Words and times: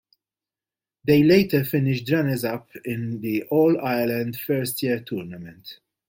They 1.03 1.21
later 1.21 1.63
finished 1.63 2.09
runners 2.09 2.43
up 2.43 2.69
in 2.85 3.19
the 3.21 3.43
All 3.51 3.79
Ireland 3.79 4.35
First 4.35 4.81
Year 4.81 4.99
tournament. 4.99 5.77